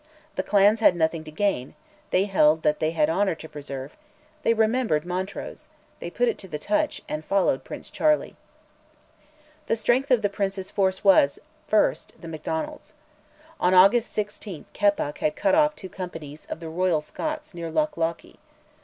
The 0.35 0.41
clans 0.41 0.79
had 0.79 0.95
nothing 0.95 1.23
to 1.25 1.31
gain; 1.31 1.75
they 2.09 2.25
held 2.25 2.63
that 2.63 2.79
they 2.79 2.89
had 2.89 3.07
honour 3.07 3.35
to 3.35 3.47
preserve; 3.47 3.95
they 4.41 4.51
remembered 4.55 5.05
Montrose; 5.05 5.67
they 5.99 6.09
put 6.09 6.27
it 6.27 6.39
to 6.39 6.47
the 6.47 6.57
touch, 6.57 7.03
and 7.07 7.23
followed 7.23 7.63
Prince 7.63 7.91
Charlie. 7.91 8.35
The 9.67 9.75
strength 9.75 10.09
of 10.09 10.23
the 10.23 10.27
Prince's 10.29 10.71
force 10.71 11.03
was, 11.03 11.37
first, 11.67 12.13
the 12.19 12.27
Macdonalds. 12.27 12.93
On 13.59 13.75
August 13.75 14.11
16 14.13 14.65
Keppoch 14.73 15.19
had 15.19 15.35
cut 15.35 15.53
off 15.53 15.75
two 15.75 15.87
companies 15.87 16.47
of 16.47 16.61
the 16.61 16.69
Royal 16.69 17.01
Scots 17.01 17.53
near 17.53 17.69
Loch 17.69 17.95
Lochy. 17.95 18.39